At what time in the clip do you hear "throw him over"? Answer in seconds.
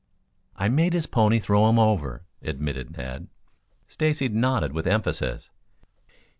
1.37-2.23